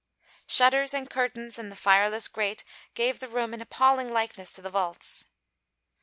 [0.47, 2.63] Shutters and curtains and the fireless grate
[2.95, 5.25] gave the room an appalling likeness to the vaults.